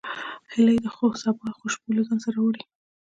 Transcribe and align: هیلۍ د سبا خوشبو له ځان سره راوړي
هیلۍ 0.51 0.77
د 0.83 0.87
سبا 1.23 1.47
خوشبو 1.59 1.95
له 1.95 2.01
ځان 2.07 2.17
سره 2.23 2.33
راوړي 2.35 2.61